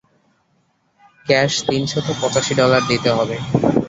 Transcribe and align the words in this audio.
Cash 1.25 1.53
তিনশত 1.67 2.07
পঁচাশি 2.21 2.53
dollar 2.59 2.81
দিতে 2.89 3.09
হবে। 3.17 3.35